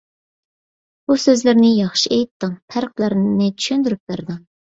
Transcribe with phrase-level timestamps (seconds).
[1.09, 2.57] بۇ سۆزلەرنى ياخشى ئېيتتىڭ.
[2.75, 4.43] پەرقلەرنى چۈشەندۈرۈپ بەردىڭ.